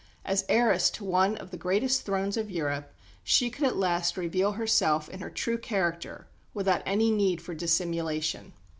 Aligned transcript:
As 0.25 0.45
heiress 0.49 0.89
to 0.97 1.03
one 1.05 1.37
of 1.37 1.51
the 1.51 1.57
greatest 1.57 2.07
thrones 2.07 2.35
of 2.35 2.49
Europe, 2.49 2.91
she 3.23 3.51
could 3.51 3.65
at 3.65 3.75
last 3.77 4.17
reveal 4.17 4.53
herself 4.53 5.07
in 5.07 5.19
her 5.19 5.29
true 5.29 5.59
character, 5.59 6.25
without 6.55 6.81
any 6.87 7.11
need 7.11 7.39
for 7.39 7.53
dissimulation. 7.53 8.53